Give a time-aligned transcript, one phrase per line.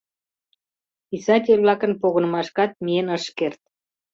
[1.09, 3.61] Писатель-влакын погынымашкат миен ыш керт.